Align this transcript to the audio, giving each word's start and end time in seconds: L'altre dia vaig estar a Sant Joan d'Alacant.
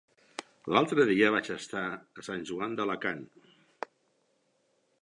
L'altre 0.75 1.05
dia 1.09 1.29
vaig 1.35 1.51
estar 1.57 1.83
a 1.91 2.27
Sant 2.29 2.43
Joan 2.53 2.75
d'Alacant. 2.81 3.25